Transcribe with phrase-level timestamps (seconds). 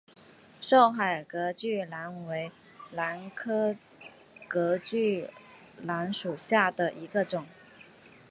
[0.59, 2.51] 勐海隔距兰为
[2.91, 3.75] 兰科
[4.47, 5.29] 隔距
[5.79, 7.45] 兰属下的一个种。